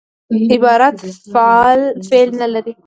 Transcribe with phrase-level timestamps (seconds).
[0.51, 0.99] عبارت
[1.33, 1.79] فعل
[2.39, 2.73] نه لري.